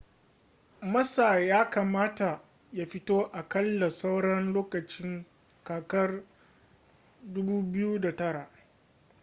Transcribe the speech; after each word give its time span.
massa 0.81 1.39
ya 1.39 1.69
kamata 1.69 2.41
ya 2.73 2.85
fito 2.85 3.25
aƙalla 3.31 3.89
sauran 3.89 4.53
lokacin 4.53 5.25
kakar 5.63 6.23
2009 7.23 8.47